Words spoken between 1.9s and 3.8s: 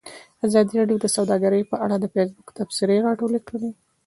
د فیسبوک تبصرې راټولې کړي.